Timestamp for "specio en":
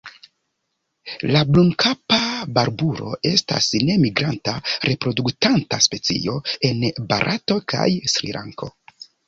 5.91-6.83